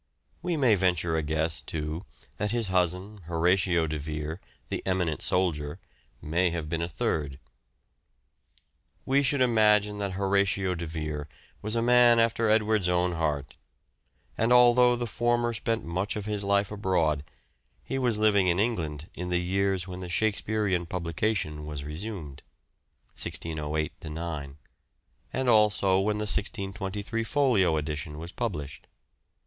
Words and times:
We 0.41 0.57
may 0.57 0.73
venture 0.73 1.15
a 1.15 1.21
guess, 1.21 1.61
too, 1.61 2.01
that 2.37 2.49
his 2.49 2.69
cousin, 2.69 3.19
Horatio 3.25 3.85
de 3.85 3.99
Vere, 3.99 4.41
the 4.69 4.81
eminent 4.83 5.21
soldier, 5.21 5.77
may 6.19 6.49
have 6.49 6.67
been 6.67 6.81
a 6.81 6.89
third. 6.89 7.37
We 9.05 9.21
should 9.21 9.41
imagine 9.43 9.99
that 9.99 10.13
Horatio 10.13 10.73
de 10.73 10.87
Vere 10.87 11.29
was 11.61 11.75
a 11.75 11.83
man 11.83 12.17
after 12.19 12.49
Edward's 12.49 12.89
own 12.89 13.11
heart; 13.11 13.57
and, 14.39 14.51
although 14.51 14.95
the 14.95 15.05
former 15.05 15.53
spent 15.53 15.85
much 15.85 16.15
of 16.15 16.25
his 16.25 16.43
life 16.43 16.71
abroad, 16.71 17.23
he 17.83 17.99
was 17.99 18.17
living 18.17 18.47
in 18.47 18.57
England 18.59 19.07
in 19.13 19.29
the 19.29 19.37
years 19.37 19.87
when 19.87 19.99
the 19.99 20.09
Shakespearean 20.09 20.87
publication 20.87 21.63
was 21.63 21.83
resumed 21.83 22.41
(1608 23.15 23.93
9) 24.03 24.57
and 25.31 25.47
also 25.47 25.97
when 25.99 26.17
the 26.17 26.23
1623 26.23 27.23
Folio 27.23 27.77
edition 27.77 28.17
was 28.17 28.31
published. 28.31 28.87